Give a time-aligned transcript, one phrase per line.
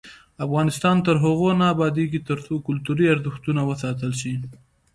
[0.45, 4.33] افغانستان تر هغو نه ابادیږي، ترڅو کلتوري ارزښتونه وساتل شي.